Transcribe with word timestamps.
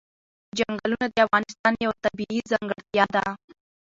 چنګلونه 0.57 1.05
د 1.09 1.17
افغانستان 1.25 1.73
یوه 1.85 1.95
طبیعي 2.05 2.39
ځانګړتیا 2.51 3.05
ده. 3.15 3.23